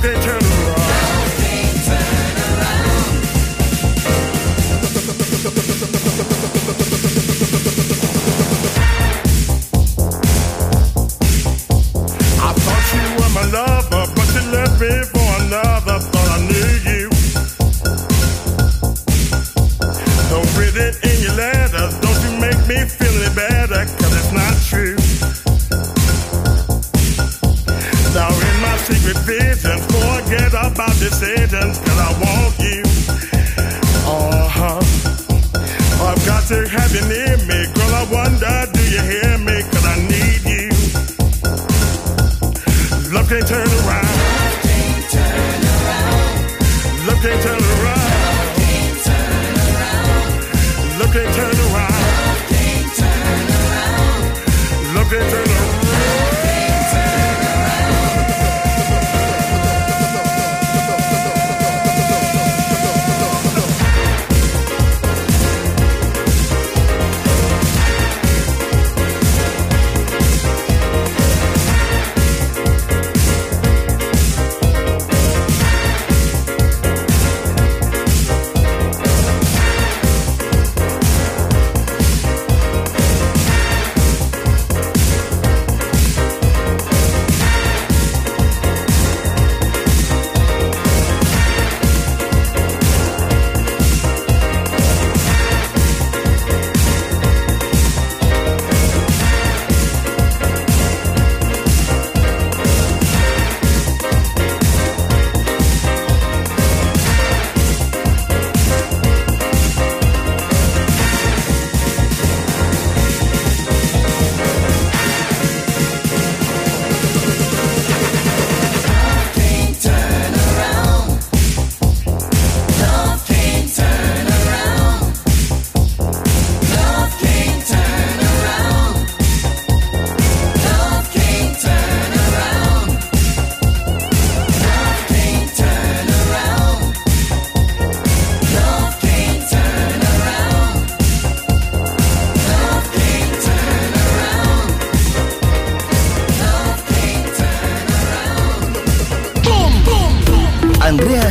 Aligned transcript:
they 0.00 0.14
turn. 0.22 0.37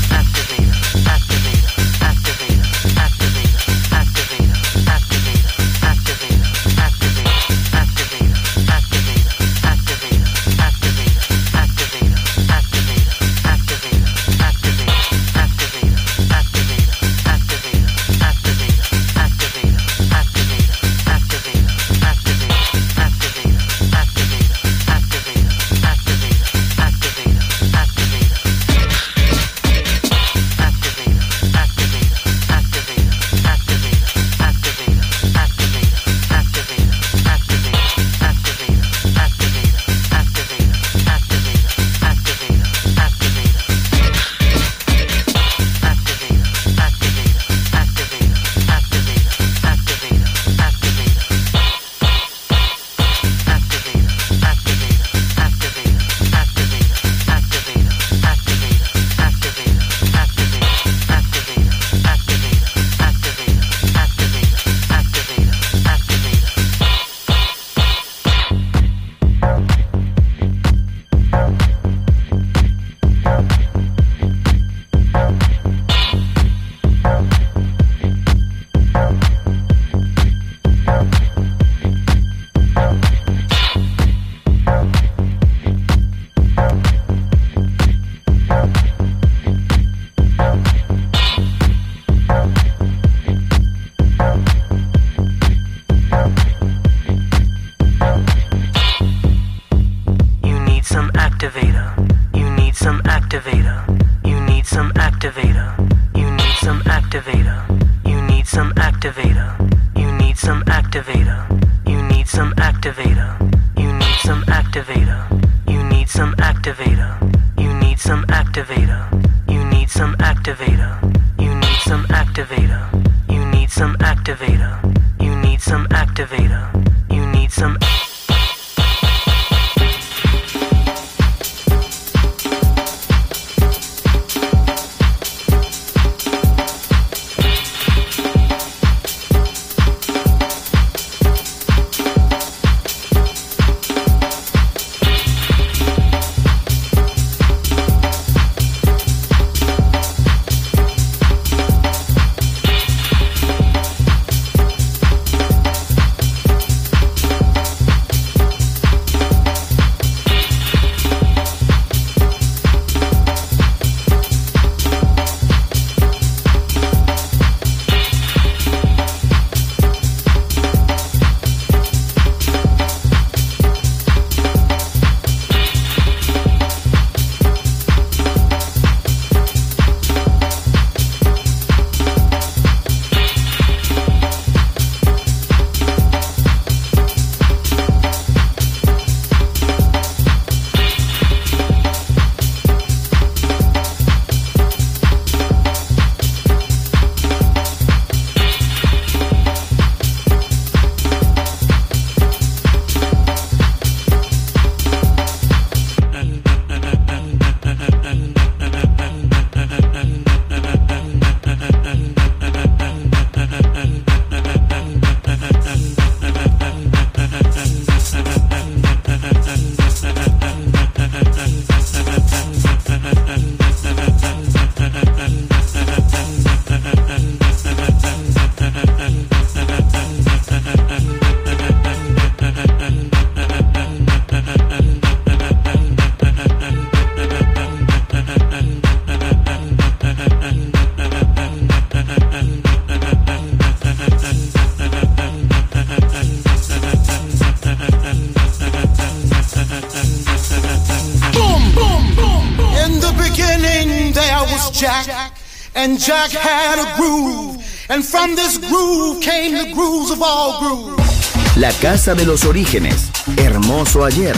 from 258.21 258.37
this 258.37 258.59
groove 258.59 259.21
came 259.23 259.53
the 259.55 259.73
grooves 259.73 260.11
of 260.11 260.21
all 260.23 260.61
grooves. 260.61 261.57
La 261.57 261.73
casa 261.81 262.15
de 262.15 262.27
los 262.27 262.45
orígenes. 262.45 263.11
Hermoso 263.37 264.05
ayer. 264.05 264.37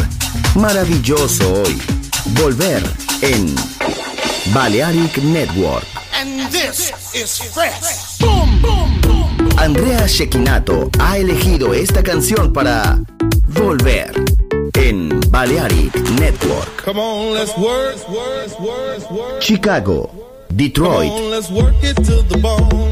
Maravilloso 0.54 1.62
hoy. 1.62 1.76
Volver 2.40 2.82
en 3.22 3.54
Balearic 4.54 5.18
Network. 5.24 5.84
And 6.14 6.48
this 6.52 6.92
is 7.14 7.40
fresh. 7.52 8.18
Boom, 8.20 8.60
boom, 8.62 9.00
boom. 9.00 9.48
Andrea 9.58 10.06
Shekinato 10.06 10.88
ha 11.00 11.18
elegido 11.18 11.74
esta 11.74 12.02
canción 12.02 12.52
para 12.52 13.00
Volver 13.48 14.12
en 14.74 15.08
Balearic 15.30 15.94
Network. 16.20 16.84
Come 16.84 17.00
on, 17.00 17.34
let's 17.34 17.56
work, 17.56 17.96
work, 18.08 18.60
work, 18.60 19.10
work. 19.10 19.40
Chicago, 19.40 20.08
Come 20.08 20.56
Detroit, 20.56 21.10
on, 21.10 21.30
let's 21.30 21.50
work 21.50 21.74
it 21.82 21.96
to 22.04 22.22
the 22.22 22.38
bone. 22.38 22.91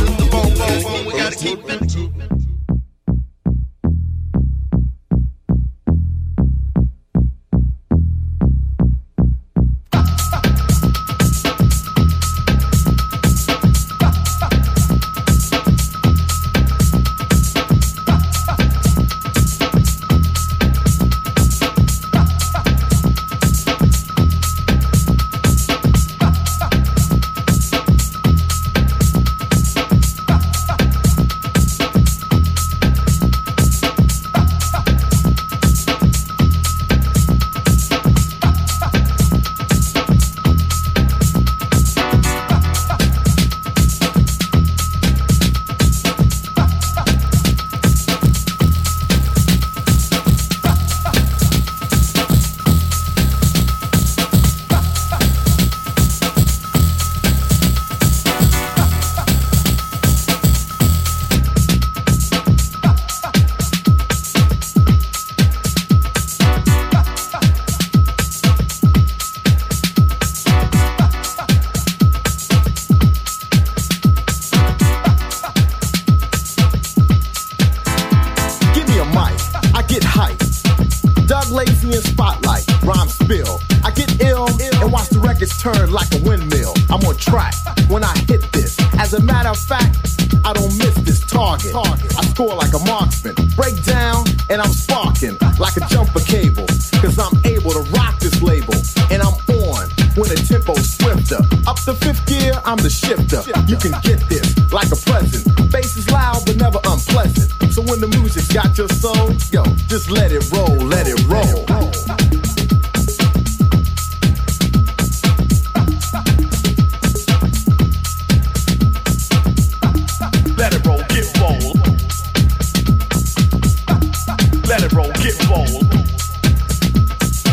Get 125.21 125.37
roll. 125.49 125.67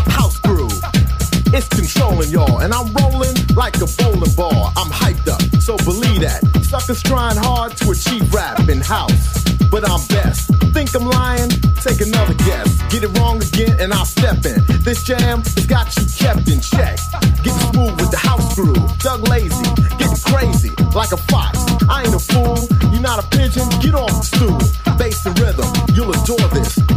house 0.08 0.38
groove. 0.40 0.80
It's 1.52 1.68
controlling 1.68 2.30
y'all, 2.30 2.60
and 2.60 2.72
I'm 2.72 2.92
rolling 2.94 3.36
like 3.54 3.76
a 3.76 3.86
bowling 3.98 4.32
ball. 4.34 4.72
I'm 4.76 4.90
hyped 4.90 5.28
up, 5.28 5.42
so 5.60 5.76
believe 5.76 6.20
that. 6.22 6.40
Suckers 6.64 7.02
trying 7.02 7.36
hard 7.36 7.76
to 7.78 7.90
achieve 7.90 8.32
rap 8.32 8.68
in 8.68 8.80
house, 8.80 9.44
but 9.70 9.84
I'm 9.88 10.00
best. 10.08 10.50
Think 10.72 10.94
I'm 10.94 11.04
lying? 11.04 11.50
Take 11.84 12.00
another 12.00 12.34
guess. 12.34 12.70
Get 12.90 13.02
it 13.04 13.18
wrong 13.18 13.42
again, 13.42 13.76
and 13.80 13.92
I'll 13.92 14.06
step 14.06 14.44
in. 14.46 14.64
This 14.82 15.04
jam 15.04 15.42
has 15.42 15.66
got 15.66 15.94
you 15.96 16.04
kept 16.16 16.48
in 16.48 16.60
check. 16.60 16.98
Getting 17.44 17.64
smooth 17.72 18.00
with 18.00 18.10
the 18.10 18.20
house 18.20 18.54
groove. 18.54 18.80
Doug 19.00 19.28
Lazy, 19.28 19.68
getting 19.98 20.20
crazy 20.24 20.72
like 20.94 21.12
a 21.12 21.20
fox. 21.28 21.58
I 21.88 22.04
ain't 22.04 22.14
a 22.14 22.18
fool. 22.18 22.56
You're 22.92 23.02
not 23.02 23.22
a 23.22 23.28
pigeon. 23.28 23.68
Get 23.80 23.94
off 23.94 24.08
the 24.08 24.24
stool. 24.24 24.96
Bass 24.96 25.26
and 25.26 25.38
rhythm. 25.38 25.67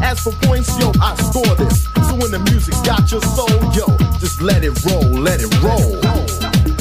As 0.01 0.19
for 0.19 0.33
points, 0.47 0.77
yo, 0.79 0.91
I 1.01 1.15
score 1.15 1.55
this. 1.55 1.83
So 2.07 2.15
when 2.15 2.31
the 2.31 2.39
music's 2.51 2.81
got 2.81 3.11
your 3.11 3.21
soul, 3.21 3.49
yo, 3.73 3.85
just 4.19 4.41
let 4.41 4.63
it 4.63 4.73
roll, 4.85 5.03
let 5.03 5.41
it 5.41 5.51
roll. 5.61 6.80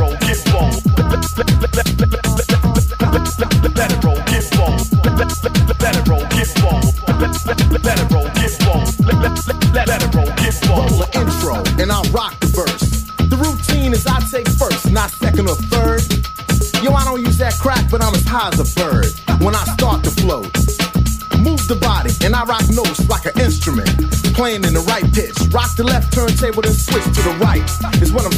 Playing 24.41 24.63
in 24.63 24.73
the 24.73 24.81
right 24.89 25.05
pitch. 25.13 25.37
Rock 25.53 25.75
the 25.75 25.83
left 25.83 26.13
turntable 26.13 26.63
then 26.63 26.73
switch 26.73 27.03
to 27.03 27.21
the 27.21 27.35
right. 27.45 27.61
Is 28.01 28.11
what 28.11 28.25
I'm 28.25 28.30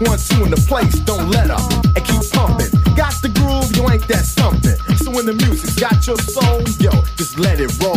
one, 0.00 0.18
two 0.18 0.44
in 0.44 0.50
the 0.50 0.62
place. 0.68 0.98
Don't 1.00 1.30
let 1.30 1.50
up. 1.50 1.72
And 1.94 2.04
keep 2.04 2.22
pumping. 2.32 2.70
Got 2.96 3.14
the 3.22 3.30
groove, 3.32 3.74
you 3.76 3.88
ain't 3.90 4.06
that 4.08 4.24
something. 4.24 4.76
So 4.96 5.10
when 5.10 5.26
the 5.26 5.34
music's 5.34 5.76
got 5.76 6.06
your 6.06 6.18
soul, 6.18 6.60
yo, 6.78 6.90
just 7.16 7.38
let 7.38 7.60
it 7.60 7.72
roll, 7.82 7.95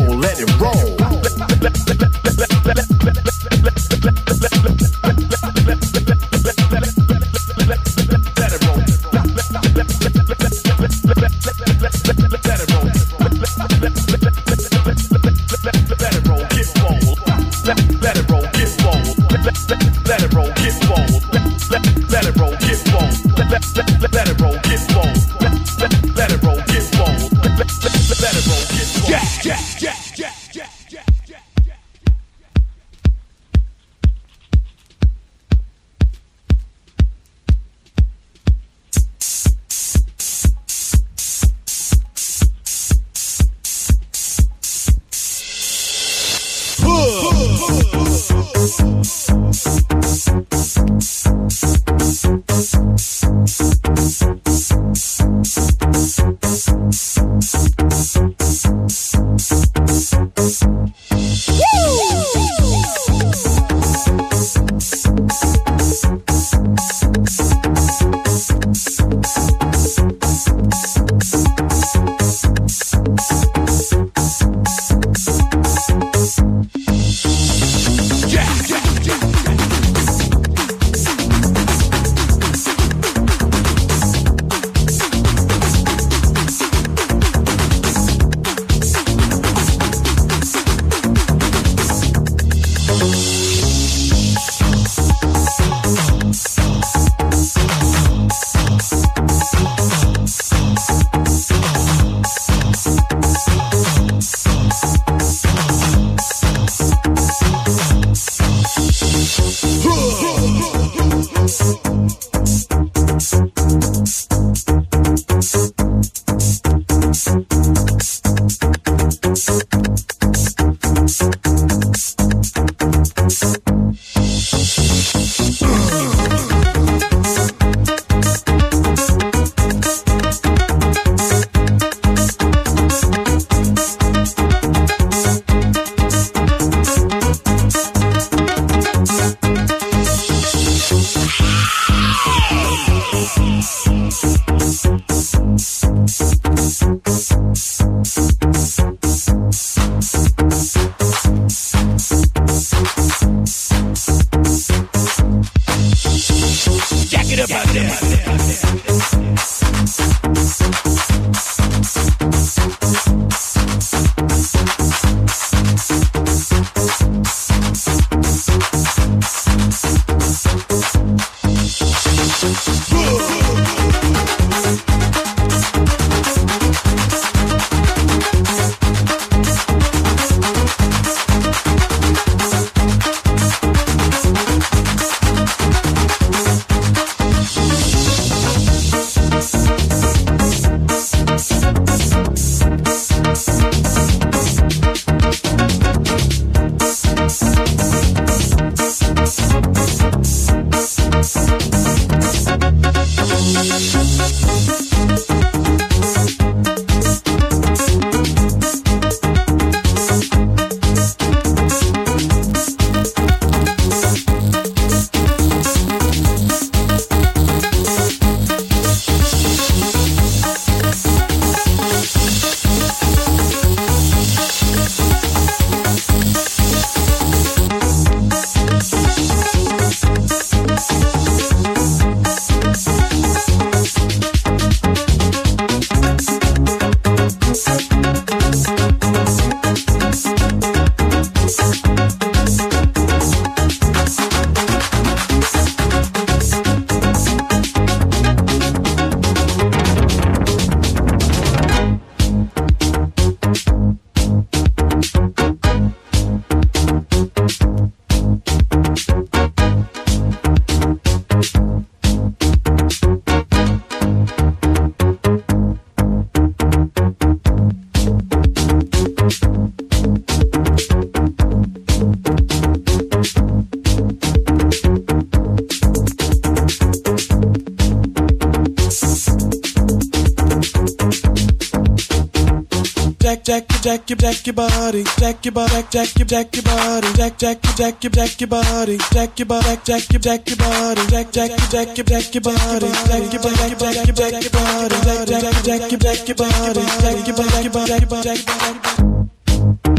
jack 284.29 284.45
your 284.45 284.53
body 284.53 285.03
jack 285.17 285.43
your 285.43 285.51
body 285.51 285.83
jack 285.89 286.07
jack 286.13 286.19
your 286.19 286.25
jack 286.27 286.55
your 286.55 286.63
body 286.63 287.13
jack 287.13 287.37
jack 287.39 287.63
your 287.63 287.73
jack 287.73 288.03
your 288.03 288.11
jack 288.11 288.41
your 288.41 288.47
body 288.47 288.97
jack 289.11 289.39
your 289.39 289.45
body 289.47 289.77
jack 289.83 289.83
jack 289.83 290.11
your 290.11 290.19
jack 290.19 290.47
your 290.47 290.57
body 290.57 291.01
jack 291.07 291.31
jack 291.31 291.49
your 291.49 291.57
jack 291.69 291.97
your 291.97 292.05
jack 292.05 292.33
your 292.35 292.41
body 292.43 292.91
jack 293.07 293.33
your 293.33 293.41
body 293.41 293.75
jack 293.75 294.05
your 294.05 294.15
jack 294.15 294.43
your 294.43 294.51
body 294.51 294.95
jack 295.01 295.25
jack 295.25 295.41
your 295.41 295.63
jack 295.63 295.89
your 295.89 295.99
jack 295.99 296.27
your 296.27 296.35
body 296.37 296.81
jack 297.01 297.27
your 297.27 297.35
body 297.37 297.49
jack 297.49 298.01
your 298.01 298.09
body 298.09 298.23
jack 298.23 298.39
your 298.39 298.45
body 298.45 299.89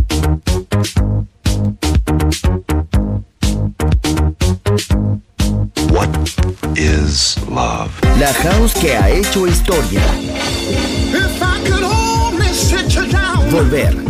What 5.90 6.08
is 6.78 7.36
love? 7.48 7.90
La 8.20 8.32
house 8.32 8.74
que 8.74 8.94
ha 8.94 9.08
hecho 9.08 9.46
historia. 9.46 10.02
If 11.12 11.42
I 11.42 11.60
could 11.64 11.82
only 11.82 12.52
sit 12.52 12.94
you 12.94 13.06
down, 13.10 13.48
Volver. 13.50 14.09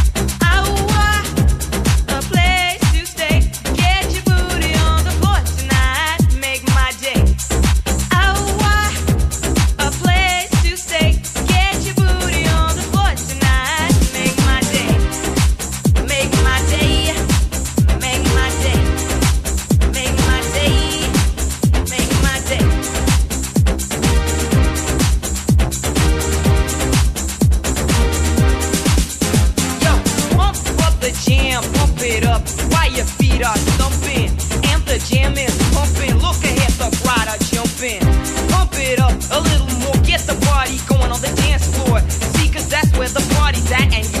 the 40.33 40.45
party 40.45 40.77
going 40.87 41.11
on 41.11 41.19
the 41.21 41.33
dance 41.43 41.67
floor. 41.75 41.99
You 41.99 42.29
see, 42.39 42.49
cause 42.51 42.69
that's 42.69 42.91
where 42.97 43.09
the 43.09 43.23
party's 43.35 43.71
at, 43.71 43.93
and 43.93 44.05
you 44.13 44.20